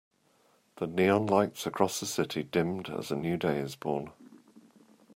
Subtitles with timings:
[0.77, 4.11] The neon lights across the city dimmed as a new day is born.